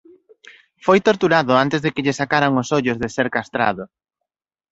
[0.85, 3.83] Foi torturado antes de que lle sacaran os ollos de ser castrado.